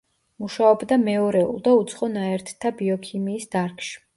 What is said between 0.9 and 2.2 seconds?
მეორეულ და უცხო